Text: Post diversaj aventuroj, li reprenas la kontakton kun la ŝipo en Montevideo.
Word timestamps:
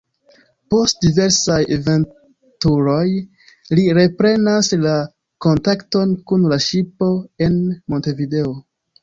Post 0.73 1.03
diversaj 1.05 1.57
aventuroj, 1.75 3.03
li 3.81 3.83
reprenas 3.99 4.71
la 4.87 4.95
kontakton 5.49 6.17
kun 6.33 6.49
la 6.55 6.61
ŝipo 6.71 7.13
en 7.51 7.61
Montevideo. 7.95 8.59